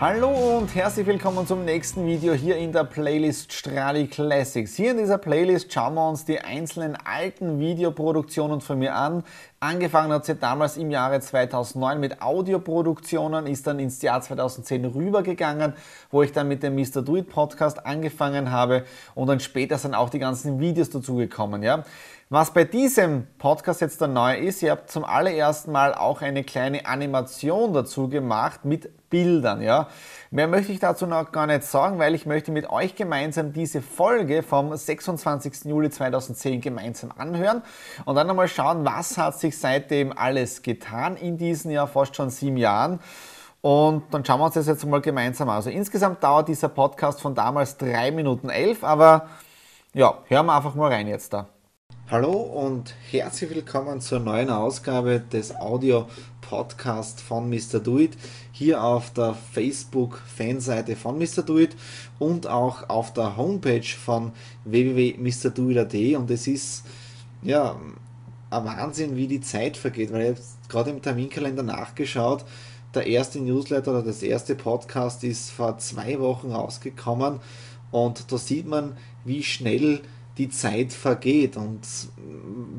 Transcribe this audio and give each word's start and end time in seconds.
Hallo 0.00 0.58
und 0.58 0.72
herzlich 0.76 1.08
willkommen 1.08 1.44
zum 1.44 1.64
nächsten 1.64 2.06
Video 2.06 2.32
hier 2.32 2.56
in 2.56 2.70
der 2.70 2.84
Playlist 2.84 3.52
Stradi 3.52 4.06
Classics. 4.06 4.76
Hier 4.76 4.92
in 4.92 4.98
dieser 4.98 5.18
Playlist 5.18 5.72
schauen 5.72 5.94
wir 5.94 6.08
uns 6.08 6.24
die 6.24 6.38
einzelnen 6.40 6.96
alten 7.04 7.58
Videoproduktionen 7.58 8.60
von 8.60 8.78
mir 8.78 8.94
an. 8.94 9.24
Angefangen 9.60 10.12
hat 10.12 10.24
sie 10.24 10.36
damals 10.36 10.76
im 10.76 10.92
Jahre 10.92 11.18
2009 11.18 11.98
mit 11.98 12.22
Audioproduktionen, 12.22 13.48
ist 13.48 13.66
dann 13.66 13.80
ins 13.80 14.00
Jahr 14.00 14.20
2010 14.20 14.84
rübergegangen, 14.84 15.72
wo 16.12 16.22
ich 16.22 16.30
dann 16.30 16.46
mit 16.46 16.62
dem 16.62 16.76
Mr. 16.76 17.02
Do 17.02 17.16
It 17.16 17.28
Podcast 17.28 17.84
angefangen 17.84 18.52
habe 18.52 18.84
und 19.16 19.26
dann 19.26 19.40
später 19.40 19.76
sind 19.76 19.96
auch 19.96 20.10
die 20.10 20.20
ganzen 20.20 20.60
Videos 20.60 20.90
dazugekommen. 20.90 21.64
Ja? 21.64 21.82
Was 22.30 22.52
bei 22.52 22.64
diesem 22.64 23.26
Podcast 23.38 23.80
jetzt 23.80 24.02
dann 24.02 24.12
neu 24.12 24.36
ist, 24.36 24.62
ihr 24.62 24.70
habt 24.72 24.90
zum 24.90 25.02
allerersten 25.02 25.72
Mal 25.72 25.94
auch 25.94 26.20
eine 26.20 26.44
kleine 26.44 26.84
Animation 26.84 27.72
dazu 27.72 28.10
gemacht 28.10 28.66
mit 28.66 29.08
Bildern. 29.08 29.62
Ja? 29.62 29.88
Mehr 30.30 30.46
möchte 30.46 30.70
ich 30.70 30.78
dazu 30.78 31.06
noch 31.06 31.32
gar 31.32 31.46
nicht 31.46 31.62
sagen, 31.62 31.98
weil 31.98 32.14
ich 32.14 32.26
möchte 32.26 32.52
mit 32.52 32.68
euch 32.68 32.94
gemeinsam 32.94 33.54
diese 33.54 33.80
Folge 33.80 34.42
vom 34.42 34.76
26. 34.76 35.64
Juli 35.64 35.88
2010 35.88 36.60
gemeinsam 36.60 37.12
anhören 37.16 37.62
und 38.04 38.14
dann 38.16 38.28
einmal 38.28 38.48
schauen, 38.48 38.84
was 38.84 39.16
hat 39.16 39.40
sich 39.50 39.58
seitdem 39.58 40.12
alles 40.16 40.62
getan 40.62 41.16
in 41.16 41.38
diesen 41.38 41.70
Jahr, 41.70 41.88
fast 41.88 42.14
schon 42.16 42.30
sieben 42.30 42.56
Jahren. 42.56 43.00
Und 43.60 44.04
dann 44.12 44.24
schauen 44.24 44.40
wir 44.40 44.46
uns 44.46 44.54
das 44.54 44.66
jetzt 44.66 44.86
mal 44.86 45.00
gemeinsam 45.00 45.48
an. 45.48 45.56
Also 45.56 45.70
insgesamt 45.70 46.22
dauert 46.22 46.48
dieser 46.48 46.68
Podcast 46.68 47.20
von 47.20 47.34
damals 47.34 47.76
drei 47.76 48.10
Minuten 48.10 48.50
elf, 48.50 48.84
aber 48.84 49.28
ja, 49.94 50.18
hören 50.26 50.46
wir 50.46 50.54
einfach 50.54 50.74
mal 50.74 50.92
rein 50.92 51.08
jetzt 51.08 51.32
da. 51.32 51.48
Hallo 52.10 52.32
und 52.32 52.94
herzlich 53.10 53.50
willkommen 53.50 54.00
zur 54.00 54.20
neuen 54.20 54.48
Ausgabe 54.48 55.20
des 55.20 55.54
Audio-Podcasts 55.56 57.20
von 57.20 57.50
Mr. 57.50 57.80
Do 57.80 57.98
It. 57.98 58.16
Hier 58.52 58.82
auf 58.82 59.12
der 59.12 59.34
Facebook-Fanseite 59.34 60.96
von 60.96 61.18
Mr. 61.18 61.42
Do 61.42 61.58
It 61.58 61.76
und 62.18 62.46
auch 62.46 62.88
auf 62.88 63.12
der 63.12 63.36
Homepage 63.36 63.82
von 63.82 64.32
www.mrdoit.at. 64.64 65.94
Und 66.16 66.30
es 66.30 66.46
ist 66.46 66.84
ja 67.42 67.76
ein 68.50 68.64
Wahnsinn, 68.64 69.16
wie 69.16 69.26
die 69.26 69.40
Zeit 69.40 69.76
vergeht, 69.76 70.12
weil 70.12 70.22
ich 70.22 70.28
habe 70.28 70.40
gerade 70.68 70.90
im 70.90 71.02
Terminkalender 71.02 71.62
nachgeschaut. 71.62 72.44
Der 72.94 73.06
erste 73.06 73.40
Newsletter 73.40 73.90
oder 73.90 74.02
das 74.02 74.22
erste 74.22 74.54
Podcast 74.54 75.22
ist 75.24 75.50
vor 75.50 75.78
zwei 75.78 76.18
Wochen 76.18 76.50
rausgekommen 76.50 77.40
und 77.90 78.30
da 78.30 78.38
sieht 78.38 78.66
man, 78.66 78.96
wie 79.24 79.42
schnell 79.42 80.00
die 80.36 80.48
Zeit 80.48 80.92
vergeht. 80.92 81.56
Und 81.56 81.80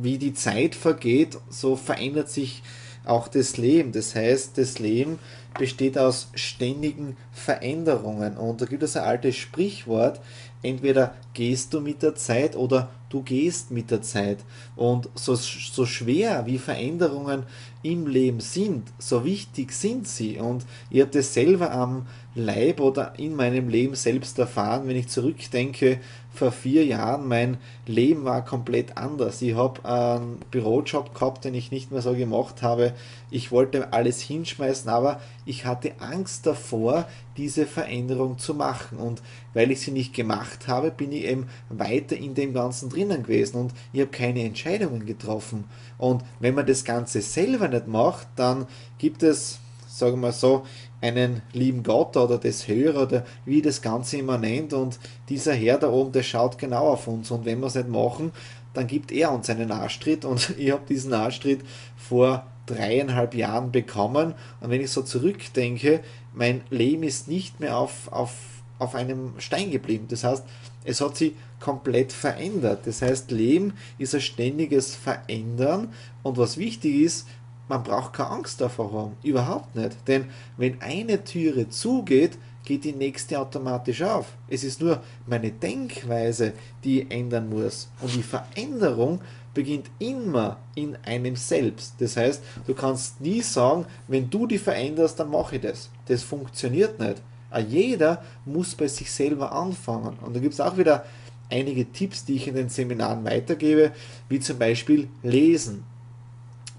wie 0.02 0.18
die 0.18 0.34
Zeit 0.34 0.76
vergeht, 0.76 1.38
so 1.50 1.76
verändert 1.76 2.30
sich 2.30 2.64
auch 3.06 3.28
das 3.28 3.58
Leben. 3.58 3.92
Das 3.92 4.16
heißt, 4.16 4.58
das 4.58 4.80
Leben 4.80 5.20
besteht 5.58 5.98
aus 5.98 6.30
ständigen 6.36 7.18
Veränderungen. 7.32 8.38
Und 8.38 8.62
da 8.62 8.66
gibt 8.66 8.84
es 8.84 8.96
ein 8.96 9.04
altes 9.04 9.36
Sprichwort, 9.36 10.22
entweder 10.62 11.16
gehst 11.34 11.74
du 11.74 11.82
mit 11.82 12.02
der 12.02 12.16
Zeit 12.16 12.56
oder 12.56 12.90
du 13.10 13.22
gehst 13.22 13.72
mit 13.72 13.92
der 13.92 14.02
Zeit. 14.02 14.40
Und 14.76 15.10
so, 15.16 15.36
so 15.36 15.86
schwer 15.86 16.46
wie 16.46 16.58
Veränderungen 16.58 17.44
im 17.82 18.08
Leben 18.08 18.40
sind, 18.40 18.90
so 18.98 19.24
wichtig 19.24 19.72
sind 19.72 20.08
sie. 20.08 20.38
Und 20.38 20.66
ich 20.90 21.02
habe 21.02 21.12
das 21.12 21.34
selber 21.34 21.72
am 21.72 22.06
Leib 22.40 22.80
oder 22.80 23.14
in 23.18 23.36
meinem 23.36 23.70
Leben 23.70 23.96
selbst 23.96 24.40
erfahren, 24.40 24.88
wenn 24.88 24.96
ich 24.96 25.08
zurückdenke, 25.08 26.00
vor 26.32 26.52
vier 26.52 26.86
Jahren, 26.86 27.28
mein 27.28 27.58
Leben 27.86 28.24
war 28.24 28.46
komplett 28.46 28.98
anders. 28.98 29.42
Ich 29.42 29.56
habe 29.56 29.84
einen 29.84 30.38
Bürojob 30.52 31.14
gehabt, 31.14 31.44
den 31.44 31.54
ich 31.54 31.72
nicht 31.72 31.92
mehr 31.92 32.02
so 32.02 32.14
gemacht 32.14 32.62
habe. 32.62 32.94
Ich 33.32 33.52
wollte 33.52 33.92
alles 33.94 34.22
hinschmeißen, 34.22 34.90
aber 34.90 35.20
ich 35.46 35.66
hatte 35.66 36.00
Angst 36.00 36.46
davor, 36.46 37.08
diese 37.36 37.66
Veränderung 37.66 38.38
zu 38.38 38.54
machen. 38.54 39.00
Und 39.00 39.22
weil 39.54 39.72
ich 39.72 39.82
sie 39.82 39.92
nicht 39.92 40.14
gemacht 40.14 40.68
habe, 40.68 40.92
bin 40.92 41.12
ich 41.12 41.26
eben 41.26 41.48
weiter 41.70 42.16
in 42.16 42.36
dem 42.36 42.54
Ganzen 42.54 42.90
drinnen 42.90 43.24
gewesen 43.24 43.58
und 43.58 43.74
ich 43.92 44.02
habe 44.02 44.12
keine 44.12 44.44
Entscheidungen 44.44 45.06
getroffen. 45.06 45.66
Und 45.98 46.24
wenn 46.40 46.56
man 46.56 46.68
das 46.68 46.86
Ganze 46.86 47.22
selber 47.22 47.68
nicht 47.68 47.88
macht, 47.88 48.28
dann 48.36 48.68
gibt 48.98 49.24
es, 49.24 49.60
sagen 50.00 50.14
wir 50.14 50.28
mal 50.28 50.32
so, 50.32 50.64
einen 51.02 51.42
lieben 51.54 51.84
Gott 51.84 52.18
oder 52.18 52.38
das 52.38 52.68
Höher 52.68 53.02
oder 53.02 53.26
wie 53.46 53.62
das 53.62 53.82
Ganze 53.82 54.18
immer 54.18 54.38
nennt. 54.38 54.74
Und 54.74 55.00
dieser 55.30 55.54
Herr 55.54 55.78
da 55.78 55.90
oben, 55.92 56.12
der 56.12 56.24
schaut 56.24 56.58
genau 56.58 56.88
auf 56.88 57.08
uns. 57.08 57.32
Und 57.32 57.46
wenn 57.46 57.60
wir 57.60 57.68
es 57.68 57.76
nicht 57.76 57.90
machen, 57.90 58.32
dann 58.74 58.88
gibt 58.88 59.12
er 59.12 59.32
uns 59.32 59.50
einen 59.50 59.72
Arschtritt. 59.72 60.26
Und 60.26 60.56
ich 60.58 60.72
habe 60.72 60.84
diesen 60.88 61.14
Arschtritt 61.14 61.62
vor 61.96 62.48
dreieinhalb 62.66 63.34
Jahren 63.34 63.72
bekommen. 63.72 64.34
Und 64.62 64.70
wenn 64.70 64.82
ich 64.82 64.92
so 64.92 65.02
zurückdenke, 65.02 66.02
mein 66.34 66.62
Leben 66.70 67.04
ist 67.04 67.28
nicht 67.28 67.60
mehr 67.60 67.78
auf, 67.78 68.12
auf, 68.12 68.34
auf 68.78 68.96
einem 68.96 69.34
Stein 69.40 69.72
geblieben. 69.72 70.06
Das 70.10 70.24
heißt, 70.24 70.44
es 70.84 71.02
hat 71.02 71.18
sich 71.18 71.34
komplett 71.60 72.14
verändert. 72.14 72.82
Das 72.86 73.02
heißt, 73.02 73.32
Leben 73.32 73.74
ist 73.98 74.16
ein 74.16 74.22
ständiges 74.22 74.96
Verändern. 74.96 75.94
Und 76.24 76.38
was 76.38 76.58
wichtig 76.58 77.02
ist, 77.02 77.28
man 77.70 77.84
braucht 77.84 78.14
keine 78.14 78.32
Angst 78.32 78.60
davor 78.60 78.92
haben. 78.92 79.18
Überhaupt 79.24 79.76
nicht. 79.76 79.96
Denn 80.08 80.26
wenn 80.58 80.82
eine 80.82 81.24
Türe 81.24 81.70
zugeht, 81.70 82.38
geht 82.66 82.84
die 82.84 82.94
nächste 82.94 83.40
automatisch 83.40 84.02
auf. 84.02 84.34
Es 84.50 84.64
ist 84.64 84.82
nur 84.82 85.02
meine 85.26 85.52
Denkweise, 85.52 86.54
die 86.84 87.02
ich 87.02 87.12
ändern 87.12 87.50
muss. 87.50 87.90
Und 88.02 88.14
die 88.14 88.24
Veränderung 88.24 89.22
beginnt 89.54 89.90
immer 90.00 90.58
in 90.76 90.98
einem 91.06 91.36
selbst. 91.36 91.96
Das 92.00 92.18
heißt, 92.18 92.44
du 92.68 92.74
kannst 92.74 93.22
nie 93.22 93.42
sagen, 93.42 93.86
wenn 94.08 94.30
du 94.30 94.46
die 94.46 94.58
veränderst, 94.58 95.20
dann 95.20 95.32
mache 95.32 95.56
ich 95.56 95.62
das. 95.62 95.90
Das 96.08 96.24
funktioniert 96.24 97.00
nicht. 97.00 97.22
Jeder 97.68 98.24
muss 98.46 98.76
bei 98.76 98.88
sich 98.88 99.12
selber 99.12 99.52
anfangen. 99.52 100.18
Und 100.22 100.36
da 100.36 100.40
gibt 100.40 100.54
es 100.54 100.62
auch 100.62 100.78
wieder 100.78 101.06
einige 101.50 101.92
Tipps, 101.92 102.26
die 102.26 102.36
ich 102.36 102.48
in 102.48 102.56
den 102.56 102.70
Seminaren 102.70 103.24
weitergebe, 103.26 103.92
wie 104.28 104.40
zum 104.40 104.60
Beispiel 104.60 105.08
Lesen. 105.24 105.84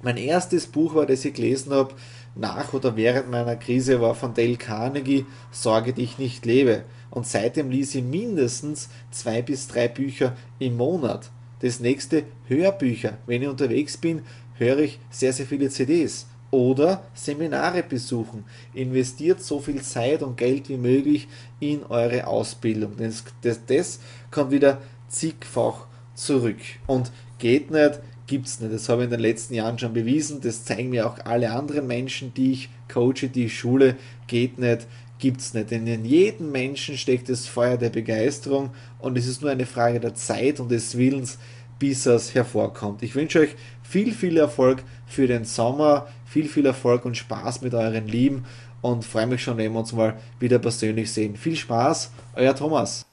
Mein 0.02 0.16
erstes 0.16 0.66
Buch 0.66 0.94
war, 0.94 1.04
das 1.04 1.24
ich 1.26 1.34
gelesen 1.34 1.72
habe, 1.72 1.94
nach 2.34 2.72
oder 2.72 2.96
während 2.96 3.30
meiner 3.30 3.56
Krise, 3.56 4.00
war 4.00 4.14
von 4.14 4.32
Dale 4.32 4.56
Carnegie, 4.56 5.26
Sorge 5.50 5.92
dich 5.92 6.18
nicht 6.18 6.46
lebe. 6.46 6.84
Und 7.10 7.26
seitdem 7.26 7.70
ließ 7.70 7.96
ich 7.96 8.04
mindestens 8.04 8.88
zwei 9.10 9.42
bis 9.42 9.68
drei 9.68 9.88
Bücher 9.88 10.36
im 10.58 10.76
Monat. 10.78 11.30
Das 11.60 11.80
nächste 11.80 12.24
Hörbücher. 12.46 13.18
Wenn 13.26 13.42
ich 13.42 13.48
unterwegs 13.48 13.98
bin, 13.98 14.22
höre 14.54 14.78
ich 14.78 15.00
sehr, 15.10 15.34
sehr 15.34 15.44
viele 15.44 15.68
CDs. 15.68 16.26
Oder 16.50 17.04
Seminare 17.12 17.82
besuchen. 17.82 18.44
Investiert 18.72 19.42
so 19.42 19.60
viel 19.60 19.82
Zeit 19.82 20.22
und 20.22 20.36
Geld 20.36 20.68
wie 20.70 20.78
möglich 20.78 21.28
in 21.60 21.84
eure 21.84 22.26
Ausbildung. 22.26 22.94
Das, 22.96 23.24
das, 23.42 23.66
das 23.66 24.00
kommt 24.30 24.50
wieder 24.50 24.80
zigfach 25.08 25.86
zurück. 26.20 26.58
Und 26.86 27.10
geht 27.38 27.70
nicht, 27.70 28.00
gibt 28.26 28.46
es 28.46 28.60
nicht. 28.60 28.72
Das 28.72 28.88
habe 28.88 29.02
ich 29.02 29.06
in 29.06 29.10
den 29.10 29.20
letzten 29.20 29.54
Jahren 29.54 29.78
schon 29.78 29.92
bewiesen. 29.92 30.40
Das 30.40 30.64
zeigen 30.64 30.90
mir 30.90 31.06
auch 31.06 31.18
alle 31.24 31.50
anderen 31.50 31.86
Menschen, 31.86 32.32
die 32.34 32.52
ich 32.52 32.68
coache, 32.92 33.28
die 33.28 33.46
ich 33.46 33.58
schule. 33.58 33.96
Geht 34.26 34.58
nicht, 34.58 34.86
gibt 35.18 35.40
es 35.40 35.54
nicht. 35.54 35.70
Denn 35.70 35.86
in 35.86 36.04
jedem 36.04 36.52
Menschen 36.52 36.96
steckt 36.96 37.28
das 37.28 37.46
Feuer 37.46 37.76
der 37.76 37.90
Begeisterung 37.90 38.70
und 38.98 39.18
es 39.18 39.26
ist 39.26 39.42
nur 39.42 39.50
eine 39.50 39.66
Frage 39.66 40.00
der 40.00 40.14
Zeit 40.14 40.60
und 40.60 40.70
des 40.70 40.96
Willens, 40.96 41.38
bis 41.78 42.06
es 42.06 42.34
hervorkommt. 42.34 43.02
Ich 43.02 43.14
wünsche 43.14 43.40
euch 43.40 43.56
viel, 43.82 44.12
viel 44.12 44.36
Erfolg 44.36 44.84
für 45.06 45.26
den 45.26 45.44
Sommer, 45.44 46.06
viel, 46.26 46.46
viel 46.46 46.66
Erfolg 46.66 47.04
und 47.04 47.16
Spaß 47.16 47.62
mit 47.62 47.74
euren 47.74 48.06
Lieben 48.06 48.44
und 48.82 49.04
freue 49.04 49.26
mich 49.26 49.42
schon, 49.42 49.56
wenn 49.56 49.72
wir 49.72 49.80
uns 49.80 49.92
mal 49.92 50.16
wieder 50.38 50.58
persönlich 50.58 51.10
sehen. 51.10 51.36
Viel 51.36 51.56
Spaß, 51.56 52.12
euer 52.34 52.54
Thomas. 52.54 53.09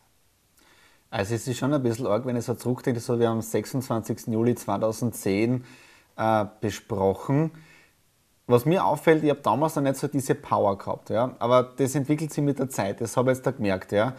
Also 1.09 1.35
es 1.35 1.47
ist 1.47 1.57
schon 1.57 1.73
ein 1.73 1.81
bisschen 1.81 2.05
arg, 2.05 2.25
wenn 2.25 2.35
ich 2.35 2.45
so 2.45 2.53
zurückdenke, 2.53 2.99
das 2.99 3.07
haben 3.07 3.19
wir 3.19 3.29
am 3.29 3.41
26. 3.41 4.27
Juli 4.27 4.55
2010 4.55 5.63
äh, 6.17 6.45
besprochen. 6.59 7.51
was 8.47 8.65
mir 8.65 8.85
auffällt, 8.85 9.23
ich 9.23 9.29
habe 9.29 9.41
damals 9.41 9.75
noch 9.75 9.83
nicht 9.83 9.97
so 9.97 10.07
diese 10.07 10.35
Power 10.35 10.77
gehabt, 10.77 11.09
ja. 11.09 11.35
Aber 11.39 11.63
das 11.63 11.95
entwickelt 11.95 12.31
sich 12.33 12.43
mit 12.43 12.59
der 12.59 12.69
Zeit, 12.69 13.01
das 13.01 13.17
habe 13.17 13.31
ich 13.31 13.37
jetzt 13.37 13.45
da 13.45 13.51
gemerkt, 13.51 13.91
ja. 13.91 14.15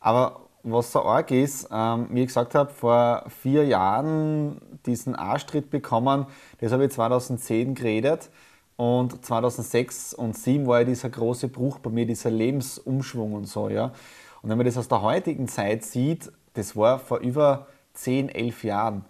Aber 0.00 0.48
was 0.62 0.92
so 0.92 1.02
arg 1.02 1.30
ist, 1.30 1.68
ähm, 1.72 2.08
wie 2.10 2.22
ich 2.22 2.28
gesagt 2.28 2.54
habe, 2.54 2.70
vor 2.72 3.24
vier 3.42 3.64
Jahren 3.66 4.60
diesen 4.86 5.14
Arschtritt 5.14 5.70
bekommen, 5.70 6.26
das 6.60 6.72
habe 6.72 6.84
ich 6.84 6.92
2010 6.92 7.74
geredet. 7.74 8.30
Und 8.76 9.24
2006 9.24 10.14
und 10.14 10.34
2007 10.34 10.66
war 10.66 10.80
ja 10.80 10.84
dieser 10.84 11.10
große 11.10 11.48
Bruch 11.48 11.80
bei 11.80 11.90
mir, 11.90 12.06
dieser 12.06 12.30
Lebensumschwung 12.30 13.34
und 13.34 13.46
so, 13.46 13.68
ja. 13.68 13.92
Und 14.42 14.50
wenn 14.50 14.58
man 14.58 14.66
das 14.66 14.76
aus 14.76 14.88
der 14.88 15.02
heutigen 15.02 15.48
Zeit 15.48 15.84
sieht, 15.84 16.30
das 16.54 16.76
war 16.76 16.98
vor 16.98 17.18
über 17.18 17.66
10, 17.94 18.28
11 18.28 18.64
Jahren. 18.64 19.04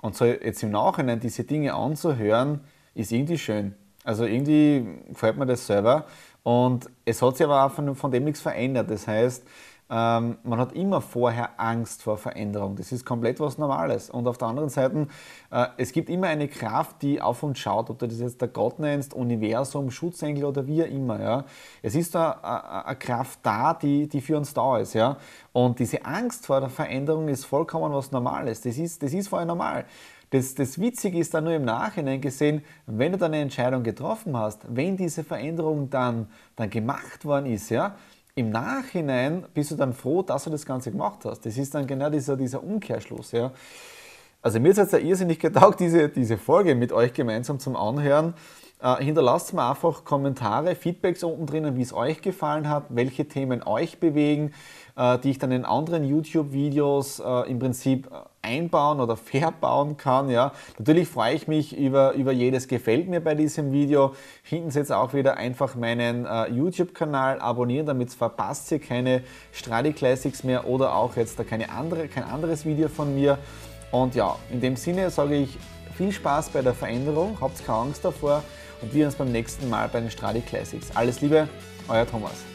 Und 0.00 0.16
so 0.16 0.24
jetzt 0.24 0.62
im 0.62 0.70
Nachhinein 0.70 1.20
diese 1.20 1.44
Dinge 1.44 1.74
anzuhören, 1.74 2.60
ist 2.94 3.12
irgendwie 3.12 3.38
schön. 3.38 3.74
Also 4.04 4.24
irgendwie 4.24 4.84
gefällt 5.08 5.36
mir 5.36 5.46
das 5.46 5.66
selber. 5.66 6.06
Und 6.42 6.90
es 7.04 7.22
hat 7.22 7.36
sich 7.36 7.46
aber 7.46 7.64
auch 7.64 7.70
von, 7.70 7.94
von 7.94 8.10
dem 8.10 8.24
nichts 8.24 8.40
verändert. 8.40 8.90
Das 8.90 9.06
heißt, 9.06 9.44
ähm, 9.90 10.38
man 10.42 10.58
hat 10.58 10.72
immer 10.72 11.00
vorher 11.00 11.60
Angst 11.60 12.02
vor 12.02 12.16
Veränderung. 12.16 12.76
Das 12.76 12.92
ist 12.92 13.04
komplett 13.04 13.40
was 13.40 13.58
Normales. 13.58 14.08
Und 14.08 14.26
auf 14.26 14.38
der 14.38 14.48
anderen 14.48 14.70
Seite, 14.70 15.06
äh, 15.50 15.66
es 15.76 15.92
gibt 15.92 16.08
immer 16.08 16.28
eine 16.28 16.48
Kraft, 16.48 17.02
die 17.02 17.20
auf 17.20 17.42
uns 17.42 17.58
schaut, 17.58 17.90
ob 17.90 17.98
du 17.98 18.08
das 18.08 18.18
jetzt 18.18 18.40
der 18.40 18.48
Gott 18.48 18.78
nennst, 18.78 19.12
Universum, 19.12 19.90
Schutzengel 19.90 20.44
oder 20.44 20.66
wie 20.66 20.80
immer. 20.80 21.20
Ja. 21.20 21.44
Es 21.82 21.94
ist 21.94 22.14
da 22.14 22.84
eine 22.86 22.96
Kraft 22.96 23.40
da, 23.42 23.74
die, 23.74 24.08
die 24.08 24.20
für 24.20 24.36
uns 24.38 24.54
da 24.54 24.78
ist. 24.78 24.94
Ja. 24.94 25.18
Und 25.52 25.78
diese 25.78 26.04
Angst 26.04 26.46
vor 26.46 26.60
der 26.60 26.70
Veränderung 26.70 27.28
ist 27.28 27.44
vollkommen 27.44 27.92
was 27.92 28.12
Normales. 28.12 28.62
Das 28.62 28.78
ist, 28.78 29.02
das 29.02 29.12
ist 29.12 29.28
vorher 29.28 29.46
normal. 29.46 29.84
Das, 30.32 30.54
das 30.54 30.80
Witzige 30.80 31.18
ist 31.18 31.34
dann 31.34 31.44
nur 31.44 31.52
im 31.52 31.66
Nachhinein 31.66 32.22
gesehen, 32.22 32.64
wenn 32.86 33.12
du 33.12 33.18
dann 33.18 33.34
eine 33.34 33.42
Entscheidung 33.42 33.82
getroffen 33.82 34.34
hast, 34.34 34.64
wenn 34.74 34.96
diese 34.96 35.24
Veränderung 35.24 35.90
dann, 35.90 36.28
dann 36.56 36.70
gemacht 36.70 37.26
worden 37.26 37.44
ist, 37.44 37.68
ja, 37.68 37.96
im 38.34 38.50
Nachhinein 38.50 39.44
bist 39.52 39.70
du 39.70 39.76
dann 39.76 39.92
froh, 39.92 40.22
dass 40.22 40.44
du 40.44 40.50
das 40.50 40.64
Ganze 40.64 40.90
gemacht 40.90 41.20
hast. 41.24 41.44
Das 41.44 41.58
ist 41.58 41.74
dann 41.74 41.86
genau 41.86 42.08
dieser, 42.08 42.36
dieser 42.36 42.62
Umkehrschluss. 42.62 43.32
Ja. 43.32 43.52
Also 44.40 44.58
mir 44.58 44.70
ist 44.70 44.78
jetzt 44.78 44.92
ja 44.92 44.98
irrsinnig 44.98 45.38
getaugt, 45.38 45.80
diese, 45.80 46.08
diese 46.08 46.38
Folge 46.38 46.74
mit 46.74 46.92
euch 46.92 47.12
gemeinsam 47.12 47.58
zum 47.58 47.76
Anhören. 47.76 48.34
Äh, 48.80 49.04
hinterlasst 49.04 49.52
mir 49.52 49.68
einfach 49.68 50.04
Kommentare, 50.04 50.74
Feedbacks 50.74 51.22
unten 51.22 51.46
drinnen, 51.46 51.76
wie 51.76 51.82
es 51.82 51.92
euch 51.92 52.22
gefallen 52.22 52.68
hat, 52.68 52.86
welche 52.88 53.28
Themen 53.28 53.62
euch 53.62 54.00
bewegen, 54.00 54.52
äh, 54.96 55.18
die 55.18 55.30
ich 55.30 55.38
dann 55.38 55.52
in 55.52 55.64
anderen 55.64 56.02
YouTube-Videos 56.02 57.20
äh, 57.20 57.50
im 57.50 57.58
Prinzip 57.58 58.10
einbauen 58.42 59.00
oder 59.00 59.16
verbauen 59.16 59.96
kann. 59.96 60.28
Ja. 60.28 60.52
Natürlich 60.78 61.08
freue 61.08 61.34
ich 61.34 61.48
mich 61.48 61.76
über, 61.76 62.12
über 62.12 62.32
jedes 62.32 62.68
Gefällt 62.68 63.08
mir 63.08 63.20
bei 63.20 63.34
diesem 63.34 63.72
Video. 63.72 64.14
Hinten 64.42 64.70
seht 64.70 64.90
ihr 64.90 64.98
auch 64.98 65.14
wieder 65.14 65.36
einfach 65.36 65.74
meinen 65.76 66.26
äh, 66.26 66.48
YouTube-Kanal 66.48 67.40
abonnieren, 67.40 67.86
damit 67.86 68.12
verpasst 68.12 68.70
ihr 68.72 68.80
keine 68.80 69.22
Stradi 69.52 69.92
Classics 69.92 70.44
mehr 70.44 70.66
oder 70.66 70.94
auch 70.94 71.16
jetzt 71.16 71.38
da 71.38 71.44
keine 71.44 71.70
andere, 71.70 72.08
kein 72.08 72.24
anderes 72.24 72.66
Video 72.66 72.88
von 72.88 73.14
mir. 73.14 73.38
Und 73.92 74.14
ja, 74.14 74.36
in 74.50 74.60
dem 74.60 74.76
Sinne 74.76 75.10
sage 75.10 75.36
ich 75.36 75.56
viel 75.96 76.12
Spaß 76.12 76.50
bei 76.50 76.62
der 76.62 76.74
Veränderung, 76.74 77.38
habt 77.40 77.64
keine 77.64 77.78
Angst 77.78 78.04
davor 78.04 78.42
und 78.80 78.92
wir 78.92 79.06
uns 79.06 79.14
beim 79.14 79.30
nächsten 79.30 79.68
Mal 79.70 79.88
bei 79.88 80.00
den 80.00 80.10
Stradi 80.10 80.40
Classics. 80.40 80.94
Alles 80.94 81.20
Liebe, 81.20 81.48
euer 81.88 82.06
Thomas. 82.06 82.51